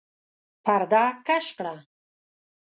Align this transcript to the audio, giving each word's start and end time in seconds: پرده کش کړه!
پرده 0.65 1.03
کش 1.27 1.45
کړه! 1.57 1.73